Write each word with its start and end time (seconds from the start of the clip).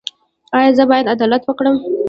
ایا 0.57 0.69
زه 0.77 0.83
باید 0.89 1.11
عدالت 1.13 1.41
وکړم؟ 1.45 1.77